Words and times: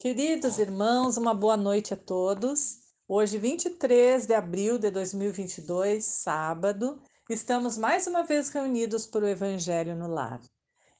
Queridos 0.00 0.60
irmãos, 0.60 1.16
uma 1.16 1.34
boa 1.34 1.56
noite 1.56 1.92
a 1.92 1.96
todos. 1.96 2.78
Hoje, 3.08 3.36
23 3.36 4.26
de 4.26 4.32
abril 4.32 4.78
de 4.78 4.92
2022, 4.92 6.04
sábado, 6.04 7.02
estamos 7.28 7.76
mais 7.76 8.06
uma 8.06 8.22
vez 8.22 8.48
reunidos 8.48 9.06
para 9.06 9.24
o 9.24 9.28
Evangelho 9.28 9.96
no 9.96 10.06
Lar. 10.06 10.40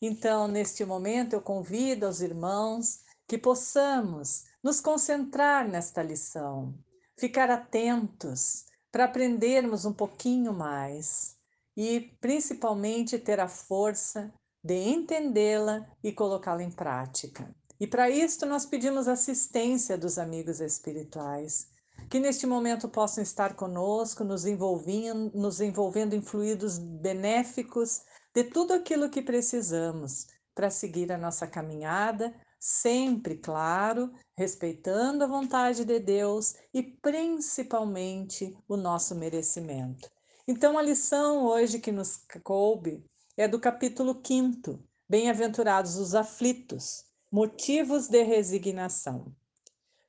Então, 0.03 0.49
neste 0.49 0.85
momento, 0.85 1.35
eu 1.35 1.41
convido 1.41 2.07
aos 2.07 2.21
irmãos 2.21 2.99
que 3.29 3.39
possamos 3.39 4.47
nos 4.61 4.81
concentrar 4.81 5.69
nesta 5.69 6.03
lição, 6.03 6.75
ficar 7.17 7.49
atentos 7.53 8.65
para 8.91 9.05
aprendermos 9.05 9.85
um 9.85 9.93
pouquinho 9.93 10.53
mais 10.53 11.37
e, 11.77 12.01
principalmente, 12.21 13.17
ter 13.17 13.39
a 13.39 13.47
força 13.47 14.35
de 14.61 14.75
entendê-la 14.75 15.87
e 16.03 16.11
colocá-la 16.11 16.65
em 16.65 16.71
prática. 16.73 17.49
E 17.81 17.87
para 17.87 18.11
isto 18.11 18.45
nós 18.45 18.67
pedimos 18.67 19.07
assistência 19.07 19.97
dos 19.97 20.19
amigos 20.19 20.61
espirituais, 20.61 21.69
que 22.11 22.19
neste 22.19 22.47
momento 22.47 22.89
possam 22.89 23.23
estar 23.23 23.55
conosco, 23.55 24.25
nos 24.25 24.45
envolvendo, 24.47 25.31
nos 25.35 25.61
envolvendo 25.61 26.15
em 26.15 26.23
fluidos 26.23 26.79
benéficos 26.79 28.03
de 28.35 28.45
tudo 28.45 28.73
aquilo 28.73 29.09
que 29.09 29.23
precisamos 29.23 30.27
para 30.55 30.71
seguir 30.71 31.13
a 31.13 31.19
nossa 31.19 31.47
caminhada, 31.47 32.35
sempre, 32.59 33.37
claro, 33.37 34.11
respeitando 34.37 35.23
a 35.23 35.29
vontade 35.29 35.85
de 35.85 36.01
Deus 36.01 36.55
e 36.75 36.83
principalmente 36.83 38.57
o 38.67 38.77
nosso 38.77 39.15
merecimento. 39.15 40.11
Então, 40.49 40.77
a 40.77 40.83
lição 40.83 41.45
hoje 41.45 41.79
que 41.79 41.93
nos 41.93 42.25
coube 42.43 43.05
é 43.37 43.47
do 43.47 43.61
capítulo 43.61 44.21
5, 44.25 44.83
Bem-aventurados 45.09 45.97
os 45.97 46.15
aflitos 46.15 47.08
Motivos 47.31 48.09
de 48.09 48.23
resignação. 48.23 49.37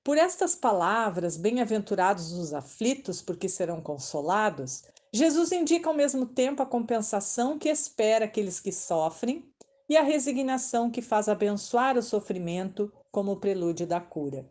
Por 0.01 0.17
estas 0.17 0.55
palavras, 0.55 1.35
bem-aventurados 1.35 2.31
os 2.31 2.53
aflitos, 2.53 3.21
porque 3.21 3.49
serão 3.49 3.81
consolados, 3.81 4.85
Jesus 5.11 5.51
indica 5.51 5.89
ao 5.89 5.93
mesmo 5.93 6.25
tempo 6.25 6.63
a 6.63 6.65
compensação 6.65 7.59
que 7.59 7.67
espera 7.67 8.23
aqueles 8.23 8.61
que 8.61 8.71
sofrem 8.71 9.53
e 9.89 9.97
a 9.97 10.01
resignação 10.01 10.89
que 10.89 11.01
faz 11.01 11.27
abençoar 11.27 11.97
o 11.97 12.01
sofrimento 12.01 12.89
como 13.11 13.41
prelúdio 13.41 13.85
da 13.85 13.99
cura. 13.99 14.49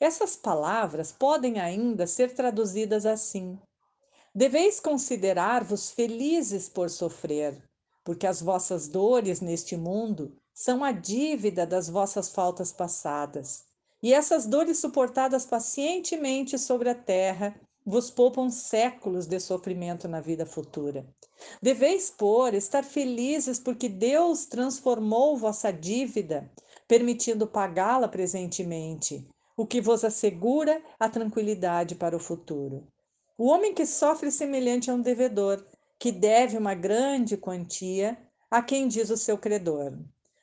Essas 0.00 0.34
palavras 0.36 1.12
podem 1.12 1.60
ainda 1.60 2.06
ser 2.06 2.32
traduzidas 2.32 3.04
assim: 3.04 3.58
Deveis 4.34 4.80
considerar-vos 4.80 5.90
felizes 5.90 6.66
por 6.66 6.88
sofrer, 6.88 7.62
porque 8.02 8.26
as 8.26 8.40
vossas 8.40 8.88
dores 8.88 9.42
neste 9.42 9.76
mundo 9.76 10.39
são 10.54 10.84
a 10.84 10.92
dívida 10.92 11.66
das 11.66 11.88
vossas 11.88 12.28
faltas 12.28 12.72
passadas. 12.72 13.64
E 14.02 14.14
essas 14.14 14.46
dores 14.46 14.78
suportadas 14.78 15.44
pacientemente 15.44 16.58
sobre 16.58 16.88
a 16.88 16.94
terra 16.94 17.54
vos 17.84 18.10
poupam 18.10 18.50
séculos 18.50 19.26
de 19.26 19.40
sofrimento 19.40 20.06
na 20.06 20.20
vida 20.20 20.46
futura. 20.46 21.06
Deveis, 21.62 22.10
por 22.10 22.54
estar 22.54 22.84
felizes 22.84 23.58
porque 23.58 23.88
Deus 23.88 24.46
transformou 24.46 25.36
vossa 25.36 25.70
dívida, 25.70 26.50
permitindo 26.86 27.46
pagá-la 27.46 28.08
presentemente, 28.08 29.26
o 29.56 29.66
que 29.66 29.80
vos 29.80 30.04
assegura 30.04 30.82
a 30.98 31.08
tranquilidade 31.08 31.94
para 31.94 32.16
o 32.16 32.20
futuro. 32.20 32.86
O 33.36 33.46
homem 33.46 33.74
que 33.74 33.86
sofre 33.86 34.30
semelhante 34.30 34.90
a 34.90 34.94
um 34.94 35.00
devedor, 35.00 35.64
que 35.98 36.12
deve 36.12 36.56
uma 36.56 36.74
grande 36.74 37.36
quantia 37.36 38.18
a 38.50 38.62
quem 38.62 38.88
diz 38.88 39.08
o 39.10 39.16
seu 39.16 39.38
credor: 39.38 39.98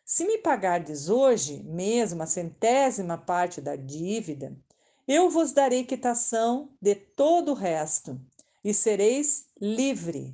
se 0.07 0.23
me 0.23 0.37
pagardes 0.37 1.09
hoje 1.09 1.61
mesmo 1.63 2.23
a 2.23 2.25
centésima 2.25 3.17
parte 3.17 3.59
da 3.59 3.75
dívida, 3.75 4.57
eu 5.05 5.29
vos 5.29 5.51
darei 5.51 5.83
quitação 5.83 6.73
de 6.81 6.95
todo 6.95 7.51
o 7.51 7.53
resto, 7.53 8.17
e 8.63 8.73
sereis 8.73 9.49
livre. 9.59 10.33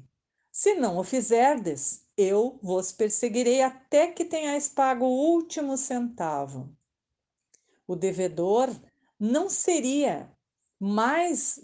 Se 0.52 0.76
não 0.76 1.00
o 1.00 1.04
fizerdes, 1.04 2.06
eu 2.16 2.60
vos 2.62 2.92
perseguirei 2.92 3.64
até 3.64 4.12
que 4.12 4.24
tenhais 4.24 4.70
pago 4.70 5.06
o 5.06 5.34
último 5.34 5.76
centavo. 5.76 6.72
O 7.88 7.96
devedor 7.96 8.70
não 9.20 9.50
seria 9.50 10.32
mais 10.80 11.60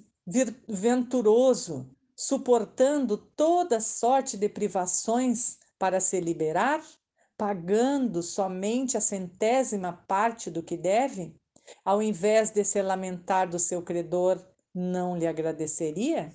venturoso, 0.68 1.96
suportando 2.16 3.18
toda 3.18 3.80
sorte 3.80 4.36
de 4.36 4.50
privações 4.50 5.60
para 5.78 6.00
se 6.00 6.20
liberar? 6.20 6.84
Pagando 7.40 8.22
somente 8.22 8.98
a 8.98 9.02
centésima 9.02 9.94
parte 10.06 10.52
do 10.52 10.62
que 10.62 10.76
deve, 10.76 11.34
ao 11.86 12.02
invés 12.02 12.52
de 12.52 12.66
se 12.66 12.82
lamentar 12.82 13.48
do 13.48 13.58
seu 13.58 13.82
credor, 13.82 14.46
não 14.76 15.18
lhe 15.18 15.26
agradeceria? 15.26 16.34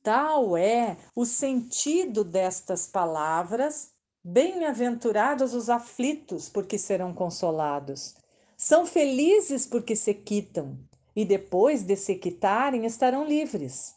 Tal 0.00 0.56
é 0.56 0.96
o 1.12 1.26
sentido 1.26 2.22
destas 2.22 2.86
palavras. 2.86 3.90
Bem-aventurados 4.22 5.54
os 5.54 5.68
aflitos, 5.68 6.48
porque 6.48 6.78
serão 6.78 7.12
consolados. 7.12 8.14
São 8.56 8.86
felizes 8.86 9.66
porque 9.66 9.96
se 9.96 10.14
quitam, 10.14 10.78
e 11.16 11.24
depois 11.24 11.82
de 11.82 11.96
se 11.96 12.14
quitarem 12.14 12.86
estarão 12.86 13.24
livres. 13.24 13.96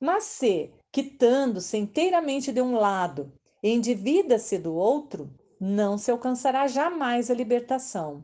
Mas 0.00 0.24
se, 0.24 0.72
quitando-se 0.90 1.76
inteiramente 1.76 2.50
de 2.50 2.62
um 2.62 2.76
lado, 2.76 3.30
endivida-se 3.68 4.58
do 4.58 4.74
outro, 4.74 5.32
não 5.58 5.96
se 5.96 6.10
alcançará 6.10 6.66
jamais 6.66 7.30
a 7.30 7.34
libertação. 7.34 8.22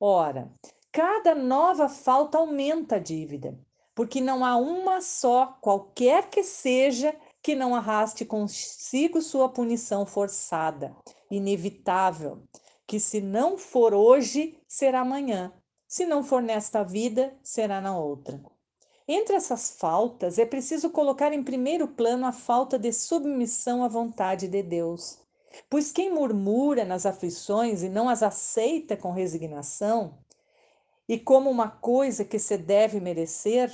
Ora, 0.00 0.50
cada 0.90 1.34
nova 1.34 1.88
falta 1.88 2.38
aumenta 2.38 2.96
a 2.96 2.98
dívida, 2.98 3.58
porque 3.94 4.20
não 4.20 4.44
há 4.44 4.56
uma 4.56 5.02
só, 5.02 5.58
qualquer 5.60 6.30
que 6.30 6.42
seja, 6.42 7.14
que 7.42 7.54
não 7.54 7.74
arraste 7.74 8.24
consigo 8.24 9.20
sua 9.20 9.50
punição 9.50 10.06
forçada, 10.06 10.96
inevitável, 11.30 12.42
que 12.86 12.98
se 12.98 13.20
não 13.20 13.58
for 13.58 13.92
hoje, 13.92 14.58
será 14.66 15.00
amanhã, 15.00 15.52
se 15.86 16.06
não 16.06 16.22
for 16.22 16.40
nesta 16.40 16.82
vida, 16.82 17.36
será 17.42 17.80
na 17.80 17.98
outra. 17.98 18.40
Entre 19.10 19.34
essas 19.34 19.70
faltas, 19.70 20.38
é 20.38 20.44
preciso 20.44 20.90
colocar 20.90 21.32
em 21.32 21.42
primeiro 21.42 21.88
plano 21.88 22.26
a 22.26 22.32
falta 22.32 22.78
de 22.78 22.92
submissão 22.92 23.82
à 23.82 23.88
vontade 23.88 24.46
de 24.46 24.62
Deus. 24.62 25.18
Pois 25.70 25.90
quem 25.90 26.12
murmura 26.12 26.84
nas 26.84 27.06
aflições 27.06 27.82
e 27.82 27.88
não 27.88 28.06
as 28.06 28.22
aceita 28.22 28.98
com 28.98 29.10
resignação, 29.10 30.18
e 31.08 31.18
como 31.18 31.48
uma 31.48 31.70
coisa 31.70 32.22
que 32.22 32.38
se 32.38 32.58
deve 32.58 33.00
merecer, 33.00 33.72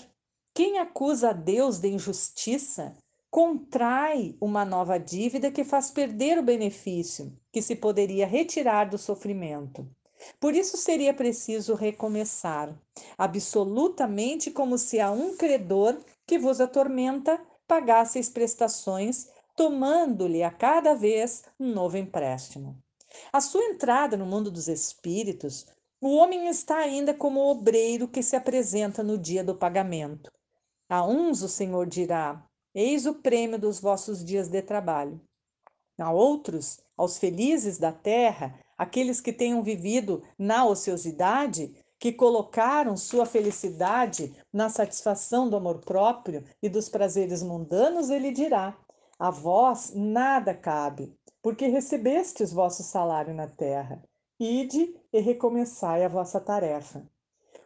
quem 0.54 0.78
acusa 0.78 1.30
a 1.30 1.32
Deus 1.32 1.80
de 1.80 1.88
injustiça 1.88 2.96
contrai 3.28 4.36
uma 4.40 4.64
nova 4.64 4.98
dívida 4.98 5.50
que 5.50 5.64
faz 5.64 5.90
perder 5.90 6.38
o 6.38 6.44
benefício 6.44 7.36
que 7.50 7.60
se 7.60 7.74
poderia 7.74 8.24
retirar 8.24 8.84
do 8.84 8.96
sofrimento. 8.96 9.84
Por 10.40 10.54
isso 10.54 10.76
seria 10.76 11.14
preciso 11.14 11.74
recomeçar, 11.74 12.74
absolutamente 13.16 14.50
como 14.50 14.78
se 14.78 15.00
a 15.00 15.10
um 15.10 15.36
credor 15.36 15.98
que 16.26 16.38
vos 16.38 16.60
atormenta 16.60 17.40
pagasseis 17.66 18.28
prestações, 18.28 19.28
tomando-lhe 19.56 20.42
a 20.42 20.50
cada 20.50 20.94
vez 20.94 21.44
um 21.58 21.72
novo 21.72 21.96
empréstimo. 21.96 22.76
A 23.32 23.40
sua 23.40 23.64
entrada 23.64 24.16
no 24.16 24.26
mundo 24.26 24.50
dos 24.50 24.68
espíritos, 24.68 25.66
o 26.00 26.16
homem 26.16 26.48
está 26.48 26.78
ainda 26.78 27.14
como 27.14 27.40
o 27.40 27.50
obreiro 27.50 28.08
que 28.08 28.22
se 28.22 28.36
apresenta 28.36 29.02
no 29.02 29.16
dia 29.16 29.44
do 29.44 29.54
pagamento. 29.54 30.30
A 30.88 31.06
uns 31.06 31.42
o 31.42 31.48
Senhor 31.48 31.86
dirá: 31.86 32.44
Eis 32.74 33.06
o 33.06 33.14
prêmio 33.14 33.58
dos 33.58 33.80
vossos 33.80 34.24
dias 34.24 34.48
de 34.48 34.60
trabalho. 34.60 35.20
A 35.98 36.12
outros, 36.12 36.80
aos 36.96 37.18
felizes 37.18 37.78
da 37.78 37.92
terra, 37.92 38.58
aqueles 38.76 39.20
que 39.20 39.32
tenham 39.32 39.62
vivido 39.62 40.22
na 40.38 40.64
ociosidade, 40.64 41.74
que 41.98 42.12
colocaram 42.12 42.96
sua 42.96 43.24
felicidade 43.24 44.34
na 44.52 44.68
satisfação 44.68 45.48
do 45.48 45.56
amor 45.56 45.78
próprio 45.78 46.44
e 46.62 46.68
dos 46.68 46.88
prazeres 46.88 47.42
mundanos, 47.42 48.10
ele 48.10 48.30
dirá: 48.30 48.76
A 49.18 49.30
vós 49.30 49.92
nada 49.94 50.54
cabe, 50.54 51.16
porque 51.42 51.66
recebestes 51.66 52.52
vosso 52.52 52.82
salário 52.82 53.34
na 53.34 53.46
terra. 53.46 54.02
Ide 54.38 54.94
e 55.12 55.20
recomeçai 55.20 56.04
a 56.04 56.08
vossa 56.08 56.40
tarefa. 56.40 57.02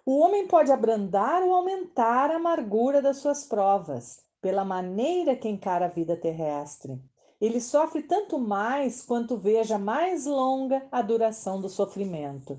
O 0.05 0.19
homem 0.19 0.47
pode 0.47 0.71
abrandar 0.71 1.43
ou 1.43 1.53
aumentar 1.55 2.31
a 2.31 2.37
amargura 2.37 3.03
das 3.03 3.19
suas 3.19 3.45
provas, 3.45 4.23
pela 4.41 4.65
maneira 4.65 5.35
que 5.35 5.49
encara 5.49 5.87
a 5.87 5.89
vida 5.89 6.17
terrestre 6.17 7.01
ele 7.41 7.61
sofre 7.61 8.03
tanto 8.03 8.39
mais 8.39 9.03
quanto 9.03 9.37
veja 9.37 9.79
mais 9.79 10.27
longa 10.27 10.87
a 10.91 11.01
duração 11.03 11.61
do 11.61 11.69
sofrimento. 11.69 12.59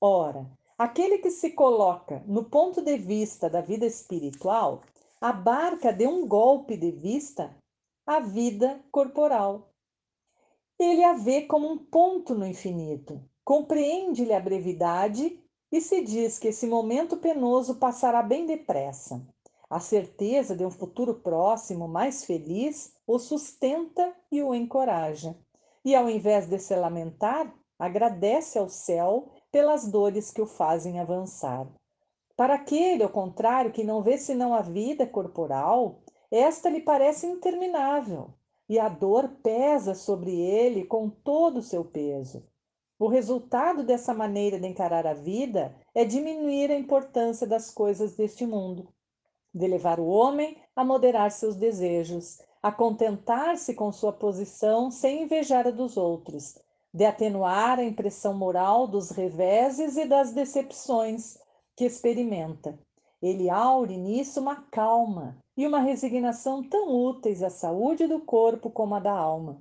Ora, 0.00 0.46
aquele 0.78 1.18
que 1.18 1.30
se 1.30 1.50
coloca 1.50 2.22
no 2.26 2.44
ponto 2.44 2.80
de 2.80 2.96
vista 2.96 3.50
da 3.50 3.60
vida 3.60 3.84
espiritual 3.84 4.82
abarca 5.20 5.92
de 5.92 6.06
um 6.06 6.26
golpe 6.26 6.76
de 6.76 6.90
vista 6.90 7.54
a 8.06 8.20
vida 8.20 8.80
corporal. 8.90 9.68
Ele 10.78 11.04
a 11.04 11.12
vê 11.12 11.42
como 11.42 11.70
um 11.70 11.76
ponto 11.76 12.34
no 12.34 12.46
infinito, 12.46 13.20
compreende-lhe 13.44 14.32
a 14.32 14.40
brevidade 14.40 15.42
e 15.70 15.80
se 15.80 16.00
diz 16.02 16.38
que 16.38 16.48
esse 16.48 16.66
momento 16.66 17.18
penoso 17.18 17.74
passará 17.74 18.22
bem 18.22 18.46
depressa. 18.46 19.20
A 19.70 19.80
certeza 19.80 20.56
de 20.56 20.64
um 20.64 20.70
futuro 20.70 21.14
próximo 21.14 21.86
mais 21.86 22.24
feliz 22.24 22.94
o 23.06 23.18
sustenta 23.18 24.14
e 24.32 24.42
o 24.42 24.54
encoraja. 24.54 25.36
E 25.84 25.94
ao 25.94 26.08
invés 26.08 26.46
de 26.48 26.58
se 26.58 26.74
lamentar, 26.74 27.54
agradece 27.78 28.58
ao 28.58 28.68
céu 28.68 29.28
pelas 29.52 29.86
dores 29.86 30.30
que 30.30 30.40
o 30.40 30.46
fazem 30.46 30.98
avançar. 30.98 31.68
Para 32.34 32.54
aquele, 32.54 33.02
ao 33.02 33.10
contrário, 33.10 33.72
que 33.72 33.84
não 33.84 34.02
vê 34.02 34.16
senão 34.16 34.54
a 34.54 34.62
vida 34.62 35.06
corporal, 35.06 36.00
esta 36.30 36.70
lhe 36.70 36.80
parece 36.80 37.26
interminável, 37.26 38.32
e 38.68 38.78
a 38.78 38.88
dor 38.88 39.28
pesa 39.42 39.94
sobre 39.94 40.30
ele 40.40 40.84
com 40.84 41.10
todo 41.10 41.58
o 41.58 41.62
seu 41.62 41.84
peso. 41.84 42.46
O 42.98 43.06
resultado 43.06 43.84
dessa 43.84 44.14
maneira 44.14 44.58
de 44.58 44.66
encarar 44.66 45.06
a 45.06 45.14
vida 45.14 45.74
é 45.94 46.04
diminuir 46.04 46.70
a 46.70 46.78
importância 46.78 47.46
das 47.46 47.70
coisas 47.70 48.16
deste 48.16 48.46
mundo, 48.46 48.92
de 49.58 49.66
levar 49.66 49.98
o 50.00 50.06
homem 50.06 50.56
a 50.74 50.84
moderar 50.84 51.30
seus 51.30 51.56
desejos, 51.56 52.40
a 52.62 52.72
contentar-se 52.72 53.74
com 53.74 53.92
sua 53.92 54.12
posição 54.12 54.90
sem 54.90 55.24
invejar 55.24 55.66
a 55.66 55.70
dos 55.70 55.96
outros, 55.96 56.58
de 56.94 57.04
atenuar 57.04 57.78
a 57.78 57.84
impressão 57.84 58.32
moral 58.34 58.86
dos 58.86 59.10
reveses 59.10 59.96
e 59.96 60.06
das 60.06 60.32
decepções 60.32 61.36
que 61.76 61.84
experimenta. 61.84 62.78
Ele 63.20 63.50
aure 63.50 63.96
nisso 63.96 64.40
uma 64.40 64.56
calma 64.70 65.36
e 65.56 65.66
uma 65.66 65.80
resignação 65.80 66.62
tão 66.62 66.94
úteis 66.94 67.42
à 67.42 67.50
saúde 67.50 68.06
do 68.06 68.20
corpo 68.20 68.70
como 68.70 68.94
à 68.94 69.00
da 69.00 69.12
alma 69.12 69.60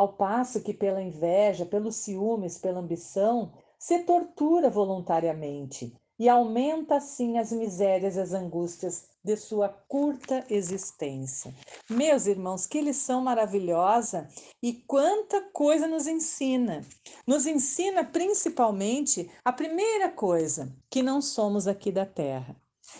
ao 0.00 0.14
passo 0.14 0.62
que 0.62 0.72
pela 0.72 1.02
inveja, 1.02 1.66
pelos 1.66 1.96
ciúmes, 1.96 2.56
pela 2.56 2.80
ambição, 2.80 3.52
se 3.78 3.98
tortura 3.98 4.70
voluntariamente 4.70 5.94
e 6.18 6.26
aumenta 6.26 6.96
assim 6.96 7.36
as 7.36 7.52
misérias 7.52 8.16
e 8.16 8.20
as 8.20 8.32
angústias 8.32 9.09
de 9.22 9.36
sua 9.36 9.68
curta 9.68 10.44
existência. 10.48 11.54
Meus 11.88 12.26
irmãos, 12.26 12.66
que 12.66 12.80
lição 12.80 13.20
maravilhosa 13.20 14.28
e 14.62 14.72
quanta 14.72 15.42
coisa 15.52 15.86
nos 15.86 16.06
ensina. 16.06 16.84
Nos 17.26 17.46
ensina 17.46 18.04
principalmente 18.04 19.30
a 19.44 19.52
primeira 19.52 20.10
coisa, 20.10 20.74
que 20.90 21.02
não 21.02 21.20
somos 21.20 21.66
aqui 21.66 21.92
da 21.92 22.06
terra, 22.06 22.56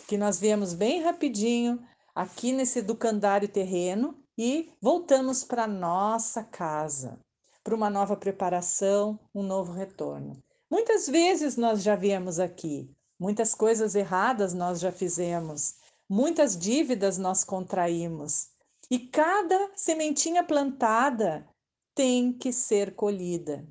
que 0.06 0.18
nós 0.18 0.38
viemos 0.38 0.74
bem 0.74 1.02
rapidinho 1.02 1.82
aqui 2.14 2.52
nesse 2.52 2.80
educandário 2.80 3.48
terreno 3.48 4.18
e 4.36 4.72
voltamos 4.80 5.44
para 5.44 5.66
nossa 5.66 6.42
casa, 6.44 7.18
para 7.64 7.74
uma 7.74 7.90
nova 7.90 8.16
preparação, 8.16 9.18
um 9.34 9.42
novo 9.42 9.72
retorno. 9.72 10.42
Muitas 10.70 11.08
vezes 11.08 11.56
nós 11.56 11.82
já 11.82 11.96
viemos 11.96 12.38
aqui, 12.38 12.90
muitas 13.18 13.54
coisas 13.54 13.94
erradas 13.94 14.54
nós 14.54 14.80
já 14.80 14.92
fizemos, 14.92 15.74
muitas 16.10 16.58
dívidas 16.58 17.16
nós 17.16 17.44
contraímos, 17.44 18.48
e 18.90 18.98
cada 18.98 19.70
sementinha 19.76 20.42
plantada 20.42 21.48
tem 21.94 22.32
que 22.32 22.52
ser 22.52 22.96
colhida. 22.96 23.64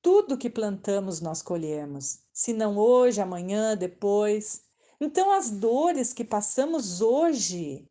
Tudo 0.00 0.38
que 0.38 0.48
plantamos 0.48 1.20
nós 1.20 1.42
colhemos, 1.42 2.20
se 2.32 2.52
não 2.52 2.78
hoje, 2.78 3.20
amanhã, 3.20 3.76
depois. 3.76 4.62
Então, 5.00 5.32
as 5.32 5.50
dores 5.50 6.12
que 6.12 6.24
passamos 6.24 7.00
hoje 7.00 7.88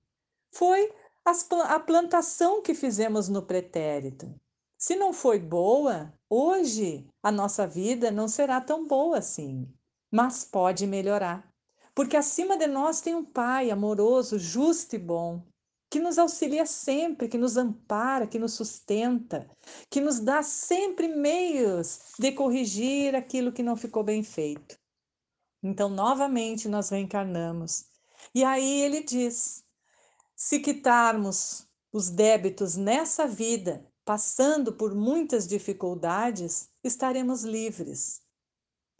foi 0.53 0.93
a 1.25 1.79
plantação 1.79 2.61
que 2.61 2.73
fizemos 2.73 3.27
no 3.27 3.41
pretérito. 3.41 4.33
Se 4.77 4.95
não 4.95 5.11
foi 5.11 5.37
boa, 5.37 6.13
hoje 6.29 7.05
a 7.21 7.31
nossa 7.31 7.67
vida 7.67 8.09
não 8.09 8.29
será 8.29 8.61
tão 8.61 8.87
boa 8.87 9.17
assim, 9.17 9.67
mas 10.09 10.45
pode 10.45 10.87
melhorar. 10.87 11.50
Porque 11.93 12.15
acima 12.15 12.57
de 12.57 12.67
nós 12.67 13.01
tem 13.01 13.13
um 13.15 13.25
Pai 13.25 13.69
amoroso, 13.69 14.39
justo 14.39 14.95
e 14.95 14.99
bom, 14.99 15.45
que 15.89 15.99
nos 15.99 16.17
auxilia 16.17 16.65
sempre, 16.65 17.27
que 17.27 17.37
nos 17.37 17.57
ampara, 17.57 18.25
que 18.25 18.39
nos 18.39 18.53
sustenta, 18.53 19.49
que 19.89 19.99
nos 19.99 20.21
dá 20.21 20.41
sempre 20.41 21.09
meios 21.09 22.13
de 22.17 22.31
corrigir 22.31 23.13
aquilo 23.13 23.51
que 23.51 23.61
não 23.61 23.75
ficou 23.75 24.03
bem 24.03 24.23
feito. 24.23 24.79
Então, 25.61 25.89
novamente, 25.89 26.69
nós 26.69 26.89
reencarnamos. 26.89 27.85
E 28.33 28.43
aí 28.43 28.81
ele 28.81 29.03
diz: 29.03 29.65
se 30.33 30.59
quitarmos 30.59 31.67
os 31.91 32.09
débitos 32.09 32.77
nessa 32.77 33.27
vida, 33.27 33.85
passando 34.05 34.73
por 34.73 34.95
muitas 34.95 35.45
dificuldades, 35.45 36.69
estaremos 36.83 37.43
livres 37.43 38.21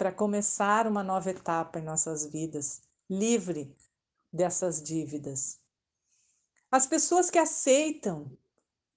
para 0.02 0.12
começar 0.12 0.88
uma 0.88 1.04
nova 1.04 1.30
etapa 1.30 1.78
em 1.78 1.84
nossas 1.84 2.26
vidas, 2.26 2.82
livre 3.08 3.72
dessas 4.34 4.82
dívidas. 4.82 5.60
As 6.72 6.88
pessoas 6.88 7.30
que 7.30 7.38
aceitam, 7.38 8.36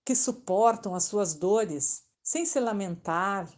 que 0.02 0.14
suportam 0.14 0.94
as 0.94 1.04
suas 1.04 1.34
dores 1.34 2.04
sem 2.22 2.46
se 2.46 2.58
lamentar, 2.58 3.52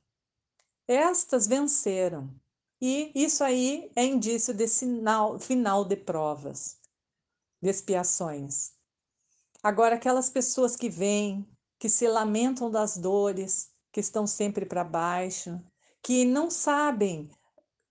estas 0.88 1.46
venceram. 1.46 2.34
E 2.80 3.12
isso 3.14 3.44
aí 3.44 3.92
é 3.94 4.04
indício 4.04 4.52
de 4.52 4.66
sinal, 4.66 5.38
final 5.38 5.84
de 5.84 5.94
provas, 5.94 6.80
de 7.62 7.68
expiações. 7.70 8.72
Agora, 9.62 9.94
aquelas 9.94 10.28
pessoas 10.28 10.74
que 10.74 10.88
vêm, 10.88 11.48
que 11.78 11.88
se 11.88 12.08
lamentam 12.08 12.68
das 12.68 12.96
dores, 12.96 13.70
que 13.92 14.00
estão 14.00 14.26
sempre 14.26 14.66
para 14.66 14.82
baixo, 14.82 15.62
que 16.06 16.24
não 16.24 16.48
sabem 16.48 17.28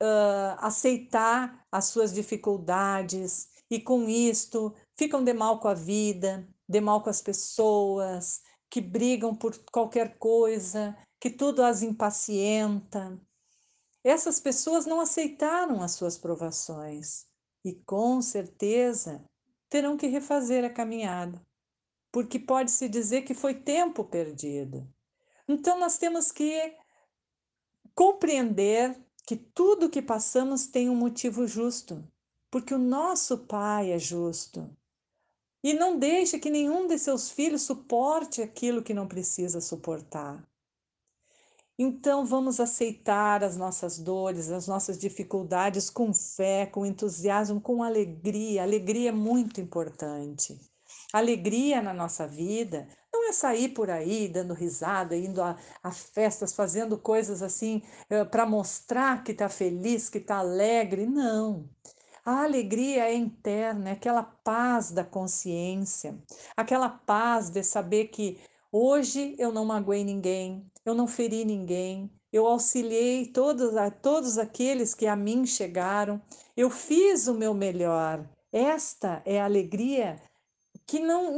uh, 0.01 0.55
aceitar 0.59 1.67
as 1.69 1.87
suas 1.87 2.13
dificuldades 2.13 3.49
e 3.69 3.77
com 3.77 4.07
isto 4.07 4.73
ficam 4.95 5.21
de 5.21 5.33
mal 5.33 5.59
com 5.59 5.67
a 5.67 5.73
vida, 5.73 6.47
de 6.65 6.79
mal 6.79 7.03
com 7.03 7.09
as 7.09 7.21
pessoas, 7.21 8.41
que 8.69 8.79
brigam 8.79 9.35
por 9.35 9.53
qualquer 9.69 10.17
coisa, 10.17 10.97
que 11.19 11.29
tudo 11.29 11.61
as 11.61 11.81
impacienta. 11.81 13.19
Essas 14.01 14.39
pessoas 14.39 14.85
não 14.85 15.01
aceitaram 15.01 15.83
as 15.83 15.91
suas 15.91 16.17
provações 16.17 17.25
e 17.65 17.73
com 17.73 18.21
certeza 18.21 19.21
terão 19.67 19.97
que 19.97 20.07
refazer 20.07 20.63
a 20.63 20.69
caminhada 20.69 21.45
porque 22.13 22.39
pode-se 22.39 22.87
dizer 22.87 23.23
que 23.23 23.33
foi 23.33 23.53
tempo 23.53 24.05
perdido. 24.05 24.87
Então, 25.49 25.77
nós 25.77 25.97
temos 25.97 26.31
que 26.31 26.73
compreender 27.95 28.95
que 29.25 29.35
tudo 29.35 29.89
que 29.89 30.01
passamos 30.01 30.67
tem 30.67 30.89
um 30.89 30.95
motivo 30.95 31.47
justo, 31.47 32.05
porque 32.51 32.73
o 32.73 32.77
nosso 32.77 33.39
Pai 33.39 33.91
é 33.91 33.97
justo. 33.97 34.69
E 35.63 35.73
não 35.73 35.97
deixe 35.97 36.37
que 36.37 36.51
nenhum 36.51 36.85
de 36.85 36.99
seus 36.99 37.31
filhos 37.31 37.63
suporte 37.63 38.41
aquilo 38.41 38.83
que 38.83 38.93
não 38.93 39.07
precisa 39.07 39.59
suportar. 39.59 40.47
Então 41.77 42.25
vamos 42.25 42.59
aceitar 42.59 43.43
as 43.43 43.57
nossas 43.57 43.97
dores, 43.97 44.51
as 44.51 44.67
nossas 44.67 44.97
dificuldades 44.97 45.89
com 45.89 46.13
fé, 46.13 46.65
com 46.65 46.85
entusiasmo, 46.85 47.59
com 47.59 47.81
alegria. 47.81 48.61
Alegria 48.61 49.09
é 49.09 49.11
muito 49.11 49.59
importante. 49.59 50.57
Alegria 51.11 51.81
na 51.81 51.93
nossa 51.93 52.27
vida 52.27 52.87
não 53.25 53.29
é 53.29 53.33
sair 53.33 53.69
por 53.69 53.89
aí 53.89 54.27
dando 54.27 54.53
risada, 54.53 55.15
indo 55.15 55.41
a, 55.41 55.57
a 55.81 55.91
festas, 55.91 56.53
fazendo 56.53 56.95
coisas 56.95 57.41
assim 57.41 57.81
eh, 58.07 58.23
para 58.23 58.45
mostrar 58.45 59.23
que 59.23 59.31
está 59.31 59.49
feliz, 59.49 60.09
que 60.09 60.19
está 60.19 60.37
alegre. 60.37 61.07
Não. 61.07 61.67
A 62.23 62.43
alegria 62.43 63.05
é 63.05 63.15
interna, 63.15 63.89
é 63.89 63.93
aquela 63.93 64.21
paz 64.23 64.91
da 64.91 65.03
consciência, 65.03 66.15
aquela 66.55 66.89
paz 66.89 67.49
de 67.49 67.63
saber 67.63 68.05
que 68.07 68.39
hoje 68.71 69.35
eu 69.39 69.51
não 69.51 69.65
magoei 69.65 70.03
ninguém, 70.03 70.71
eu 70.83 70.93
não 70.93 71.07
feri 71.07 71.45
ninguém, 71.45 72.11
eu 72.31 72.45
auxiliei 72.45 73.27
todos, 73.27 73.71
todos 74.01 74.37
aqueles 74.37 74.93
que 74.93 75.07
a 75.07 75.15
mim 75.15 75.45
chegaram, 75.45 76.21
eu 76.55 76.69
fiz 76.69 77.27
o 77.27 77.33
meu 77.33 77.53
melhor. 77.53 78.27
Esta 78.51 79.21
é 79.25 79.41
a 79.41 79.45
alegria 79.45 80.21
que 80.87 80.99
não, 80.99 81.35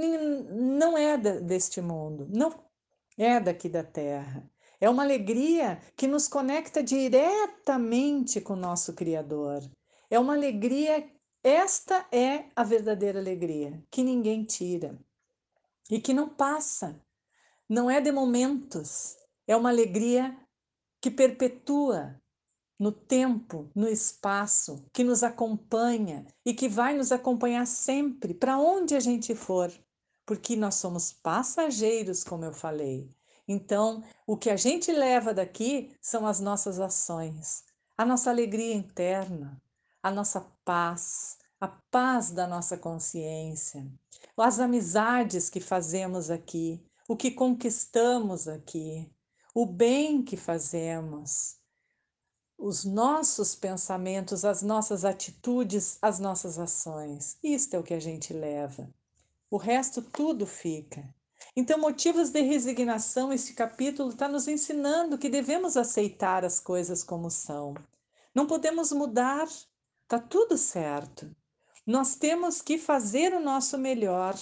não 0.50 0.98
é 0.98 1.18
deste 1.18 1.82
mundo, 1.82 2.28
não 2.30 2.54
é 3.18 3.40
daqui 3.40 3.70
da 3.70 3.84
terra. 3.84 4.50
É 4.80 4.90
uma 4.90 5.04
alegria 5.04 5.82
que 5.96 6.08
nos 6.08 6.28
conecta 6.28 6.84
diretamente 6.84 8.40
com 8.42 8.54
o 8.54 8.58
nosso 8.58 8.94
Criador. 8.94 9.62
É 10.10 10.20
uma 10.20 10.34
alegria, 10.34 11.10
esta 11.44 12.06
é 12.12 12.46
a 12.56 12.64
verdadeira 12.64 13.20
alegria, 13.20 13.84
que 13.90 14.04
ninguém 14.04 14.44
tira 14.44 14.98
e 15.90 16.00
que 16.00 16.14
não 16.14 16.30
passa. 16.30 17.02
Não 17.68 17.90
é 17.90 18.00
de 18.00 18.12
momentos, 18.12 19.18
é 19.46 19.56
uma 19.56 19.70
alegria 19.70 20.38
que 21.02 21.10
perpetua, 21.12 22.22
no 22.80 22.92
tempo, 22.92 23.70
no 23.76 23.88
espaço, 23.88 24.86
que 24.94 25.04
nos 25.04 25.24
acompanha 25.24 26.26
e 26.46 26.54
que 26.54 26.70
vai 26.70 26.96
nos 26.96 27.12
acompanhar 27.12 27.66
sempre, 27.66 28.34
para 28.34 28.60
onde 28.60 28.96
a 28.96 29.00
gente 29.00 29.34
for, 29.34 29.72
porque 30.26 30.56
nós 30.56 30.76
somos 30.76 31.12
passageiros, 31.12 32.24
como 32.24 32.46
eu 32.46 32.54
falei. 32.54 33.10
Então, 33.48 34.04
o 34.28 34.38
que 34.38 34.50
a 34.50 34.58
gente 34.58 34.92
leva 34.92 35.34
daqui 35.34 35.96
são 36.02 36.28
as 36.28 36.40
nossas 36.40 36.80
ações, 36.80 37.64
a 37.98 38.06
nossa 38.06 38.30
alegria 38.30 38.76
interna, 38.76 39.62
a 40.04 40.12
nossa 40.12 40.42
paz, 40.64 41.38
a 41.60 41.68
paz 41.68 42.32
da 42.32 42.46
nossa 42.46 42.78
consciência, 42.78 43.90
as 44.38 44.60
amizades 44.60 45.50
que 45.50 45.60
fazemos 45.60 46.30
aqui, 46.30 46.86
o 47.08 47.16
que 47.16 47.32
conquistamos 47.32 48.48
aqui, 48.48 49.10
o 49.56 49.66
bem 49.66 50.22
que 50.22 50.38
fazemos, 50.38 51.56
os 52.58 52.84
nossos 52.84 53.56
pensamentos, 53.56 54.44
as 54.44 54.62
nossas 54.62 55.06
atitudes, 55.06 55.98
as 56.02 56.20
nossas 56.20 56.58
ações. 56.58 57.38
Isto 57.44 57.76
é 57.76 57.80
o 57.80 57.84
que 57.84 57.94
a 57.94 58.00
gente 58.00 58.34
leva. 58.34 58.90
O 59.50 59.58
resto 59.58 60.02
tudo 60.02 60.46
fica. 60.46 61.08
Então, 61.56 61.80
motivos 61.80 62.30
de 62.30 62.42
resignação, 62.42 63.32
este 63.32 63.54
capítulo 63.54 64.10
está 64.10 64.28
nos 64.28 64.48
ensinando 64.48 65.18
que 65.18 65.30
devemos 65.30 65.78
aceitar 65.78 66.44
as 66.44 66.60
coisas 66.60 67.04
como 67.04 67.30
são. 67.30 67.76
Não 68.34 68.48
podemos 68.48 68.92
mudar, 68.92 69.48
está 70.04 70.20
tudo 70.20 70.58
certo. 70.58 71.30
Nós 71.86 72.16
temos 72.16 72.62
que 72.62 72.78
fazer 72.78 73.34
o 73.34 73.40
nosso 73.40 73.78
melhor, 73.78 74.36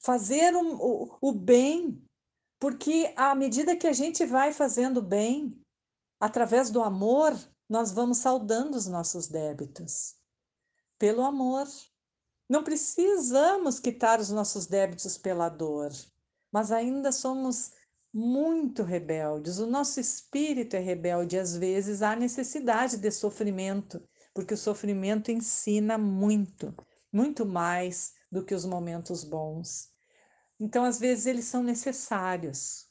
fazer 0.00 0.54
o, 0.54 0.76
o, 0.76 1.18
o 1.20 1.32
bem, 1.32 2.02
porque 2.58 3.12
à 3.16 3.34
medida 3.34 3.76
que 3.76 3.86
a 3.86 3.92
gente 3.92 4.24
vai 4.24 4.52
fazendo 4.52 5.02
bem, 5.02 5.60
através 6.20 6.70
do 6.70 6.82
amor, 6.82 7.36
nós 7.68 7.92
vamos 7.92 8.18
saudando 8.18 8.74
os 8.74 8.86
nossos 8.86 9.28
débitos. 9.28 10.16
Pelo 10.98 11.22
amor. 11.22 11.66
Não 12.48 12.64
precisamos 12.64 13.78
quitar 13.78 14.18
os 14.18 14.30
nossos 14.30 14.66
débitos 14.66 15.18
pela 15.18 15.50
dor, 15.50 15.92
mas 16.50 16.72
ainda 16.72 17.12
somos 17.12 17.72
muito 18.12 18.82
rebeldes. 18.82 19.58
O 19.58 19.66
nosso 19.66 20.00
espírito 20.00 20.74
é 20.74 20.78
rebelde, 20.78 21.38
às 21.38 21.54
vezes 21.56 22.00
há 22.00 22.16
necessidade 22.16 22.96
de 22.96 23.10
sofrimento, 23.10 24.02
porque 24.32 24.54
o 24.54 24.58
sofrimento 24.58 25.30
ensina 25.30 25.98
muito, 25.98 26.74
muito 27.12 27.44
mais 27.44 28.14
do 28.32 28.42
que 28.42 28.54
os 28.54 28.64
momentos 28.64 29.24
bons. 29.24 29.90
Então, 30.58 30.84
às 30.84 30.98
vezes, 30.98 31.26
eles 31.26 31.44
são 31.44 31.62
necessários, 31.62 32.87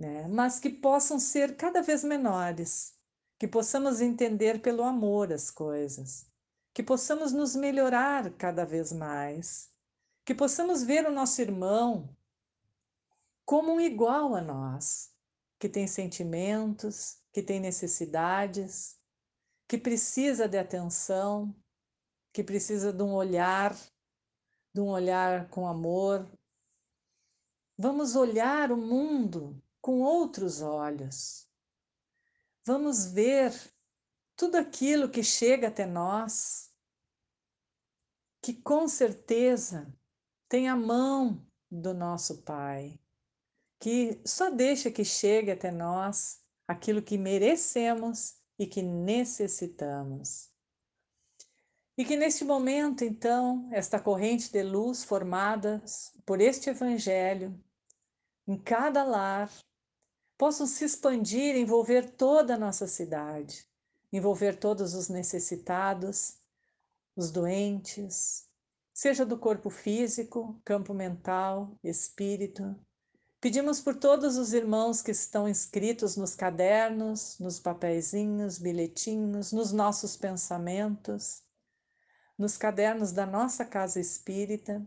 né? 0.00 0.26
mas 0.26 0.58
que 0.58 0.70
possam 0.70 1.20
ser 1.20 1.56
cada 1.56 1.80
vez 1.80 2.02
menores, 2.02 2.94
que 3.38 3.46
possamos 3.46 4.00
entender 4.00 4.60
pelo 4.60 4.82
amor 4.82 5.32
as 5.32 5.50
coisas 5.50 6.30
que 6.72 6.82
possamos 6.82 7.32
nos 7.32 7.56
melhorar 7.56 8.30
cada 8.34 8.64
vez 8.64 8.92
mais, 8.92 9.70
que 10.24 10.34
possamos 10.34 10.82
ver 10.82 11.06
o 11.06 11.12
nosso 11.12 11.40
irmão 11.40 12.16
como 13.44 13.72
um 13.72 13.80
igual 13.80 14.34
a 14.36 14.40
nós, 14.40 15.12
que 15.58 15.68
tem 15.68 15.86
sentimentos, 15.86 17.20
que 17.32 17.42
tem 17.42 17.58
necessidades, 17.58 18.98
que 19.68 19.76
precisa 19.76 20.48
de 20.48 20.56
atenção, 20.56 21.54
que 22.32 22.44
precisa 22.44 22.92
de 22.92 23.02
um 23.02 23.12
olhar, 23.12 23.76
de 24.72 24.80
um 24.80 24.88
olhar 24.88 25.48
com 25.48 25.66
amor. 25.66 26.30
Vamos 27.76 28.14
olhar 28.14 28.70
o 28.70 28.76
mundo 28.76 29.60
com 29.90 30.02
outros 30.02 30.62
olhos. 30.62 31.48
Vamos 32.64 33.06
ver 33.06 33.52
tudo 34.36 34.56
aquilo 34.56 35.10
que 35.10 35.20
chega 35.20 35.66
até 35.66 35.84
nós, 35.84 36.72
que 38.40 38.54
com 38.54 38.86
certeza 38.86 39.92
tem 40.48 40.68
a 40.68 40.76
mão 40.76 41.44
do 41.68 41.92
nosso 41.92 42.42
Pai, 42.42 43.00
que 43.80 44.22
só 44.24 44.48
deixa 44.48 44.92
que 44.92 45.04
chegue 45.04 45.50
até 45.50 45.72
nós 45.72 46.40
aquilo 46.68 47.02
que 47.02 47.18
merecemos 47.18 48.36
e 48.60 48.68
que 48.68 48.82
necessitamos. 48.82 50.52
E 51.98 52.04
que 52.04 52.16
neste 52.16 52.44
momento, 52.44 53.02
então, 53.02 53.68
esta 53.72 53.98
corrente 53.98 54.52
de 54.52 54.62
luz 54.62 55.02
formada 55.02 55.82
por 56.24 56.40
este 56.40 56.70
Evangelho, 56.70 57.60
em 58.46 58.56
cada 58.56 59.02
lar, 59.02 59.50
possam 60.40 60.66
se 60.66 60.86
expandir 60.86 61.54
envolver 61.54 62.12
toda 62.12 62.54
a 62.54 62.58
nossa 62.58 62.86
cidade 62.86 63.68
envolver 64.12 64.56
todos 64.56 64.94
os 64.94 65.08
necessitados, 65.08 66.38
os 67.14 67.30
doentes, 67.30 68.48
seja 68.92 69.24
do 69.24 69.38
corpo 69.38 69.70
físico, 69.70 70.60
campo 70.64 70.92
mental, 70.92 71.78
espírito. 71.82 72.74
Pedimos 73.40 73.80
por 73.80 73.94
todos 73.94 74.36
os 74.36 74.52
irmãos 74.52 75.00
que 75.00 75.10
estão 75.10 75.48
inscritos 75.48 76.16
nos 76.16 76.34
cadernos, 76.34 77.38
nos 77.38 77.58
papeizinhos, 77.58 78.58
bilhetinhos, 78.58 79.52
nos 79.52 79.72
nossos 79.72 80.16
pensamentos, 80.16 81.42
nos 82.36 82.56
cadernos 82.56 83.12
da 83.12 83.24
nossa 83.24 83.64
casa 83.64 84.00
espírita, 84.00 84.86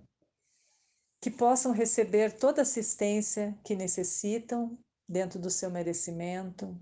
que 1.22 1.32
possam 1.32 1.72
receber 1.72 2.38
toda 2.38 2.62
assistência 2.62 3.58
que 3.64 3.76
necessitam 3.76 4.78
dentro 5.08 5.40
do 5.40 5.50
seu 5.50 5.70
merecimento, 5.70 6.78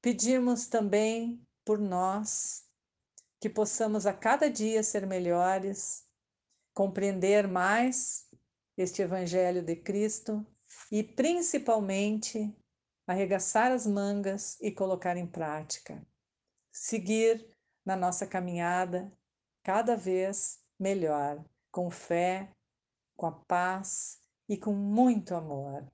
Pedimos 0.00 0.66
também 0.66 1.44
por 1.64 1.78
nós 1.78 2.64
que 3.40 3.50
possamos 3.50 4.06
a 4.06 4.12
cada 4.12 4.48
dia 4.48 4.82
ser 4.82 5.06
melhores, 5.06 6.06
compreender 6.72 7.48
mais 7.48 8.28
este 8.76 9.02
Evangelho 9.02 9.60
de 9.60 9.74
Cristo 9.74 10.46
e, 10.90 11.02
principalmente, 11.02 12.56
arregaçar 13.08 13.72
as 13.72 13.86
mangas 13.86 14.56
e 14.60 14.70
colocar 14.70 15.16
em 15.16 15.26
prática. 15.26 16.00
Seguir 16.70 17.44
na 17.84 17.96
nossa 17.96 18.24
caminhada 18.24 19.12
cada 19.64 19.96
vez 19.96 20.60
melhor, 20.78 21.44
com 21.72 21.90
fé, 21.90 22.52
com 23.16 23.26
a 23.26 23.32
paz 23.32 24.20
e 24.48 24.56
com 24.56 24.72
muito 24.72 25.34
amor. 25.34 25.90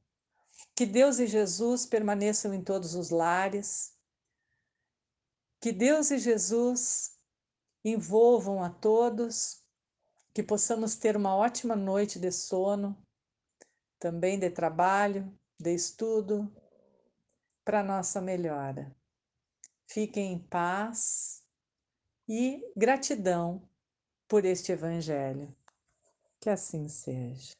Que 0.75 0.85
Deus 0.85 1.19
e 1.19 1.27
Jesus 1.27 1.87
permaneçam 1.87 2.53
em 2.53 2.63
todos 2.63 2.95
os 2.95 3.11
lares, 3.11 3.97
que 5.61 5.73
Deus 5.73 6.11
e 6.11 6.19
Jesus 6.19 7.17
envolvam 7.85 8.63
a 8.63 8.71
todos, 8.71 9.63
que 10.35 10.43
possamos 10.43 10.97
ter 10.97 11.17
uma 11.17 11.35
ótima 11.37 11.77
noite 11.77 12.19
de 12.19 12.33
sono, 12.33 12.97
também 13.99 14.39
de 14.39 14.51
trabalho, 14.51 15.33
de 15.59 15.73
estudo, 15.75 16.53
para 17.65 17.83
nossa 17.83 18.21
melhora. 18.21 18.95
Fiquem 19.87 20.33
em 20.33 20.39
paz 20.39 21.43
e 22.29 22.63
gratidão 22.77 23.67
por 24.29 24.45
este 24.45 24.73
Evangelho. 24.73 25.55
Que 26.41 26.51
assim 26.51 26.89
seja. 26.89 27.55